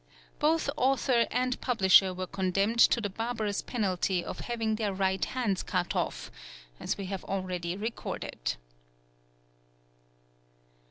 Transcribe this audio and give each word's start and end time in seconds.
Both 0.39 0.67
author 0.77 1.27
and 1.29 1.61
publisher 1.61 2.11
were 2.11 2.25
condemned 2.25 2.79
to 2.79 2.99
the 2.99 3.09
barbarous 3.11 3.61
penalty 3.61 4.25
of 4.25 4.39
having 4.39 4.73
their 4.77 4.91
right 4.95 5.23
hands 5.23 5.61
cut 5.61 5.95
off, 5.95 6.31
as 6.79 6.97
we 6.97 7.05
have 7.05 7.23
already 7.25 7.77
recorded. 7.77 8.55